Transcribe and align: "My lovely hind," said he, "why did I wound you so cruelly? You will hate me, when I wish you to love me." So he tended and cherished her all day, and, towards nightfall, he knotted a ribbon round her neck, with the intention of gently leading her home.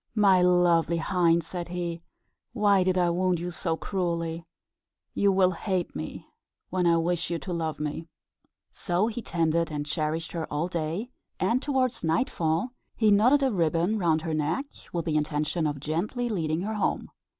"My 0.15 0.41
lovely 0.41 0.97
hind," 0.97 1.43
said 1.43 1.67
he, 1.67 2.01
"why 2.53 2.83
did 2.83 2.97
I 2.97 3.11
wound 3.11 3.39
you 3.39 3.51
so 3.51 3.77
cruelly? 3.77 4.47
You 5.13 5.31
will 5.31 5.51
hate 5.51 5.95
me, 5.95 6.25
when 6.71 6.87
I 6.87 6.97
wish 6.97 7.29
you 7.29 7.37
to 7.37 7.53
love 7.53 7.79
me." 7.79 8.07
So 8.71 9.05
he 9.05 9.21
tended 9.21 9.69
and 9.71 9.85
cherished 9.85 10.31
her 10.31 10.51
all 10.51 10.67
day, 10.67 11.11
and, 11.39 11.61
towards 11.61 12.03
nightfall, 12.03 12.71
he 12.95 13.11
knotted 13.11 13.43
a 13.43 13.51
ribbon 13.51 13.99
round 13.99 14.23
her 14.23 14.33
neck, 14.33 14.65
with 14.91 15.05
the 15.05 15.17
intention 15.17 15.67
of 15.67 15.79
gently 15.79 16.29
leading 16.29 16.61
her 16.61 16.73
home. 16.73 17.11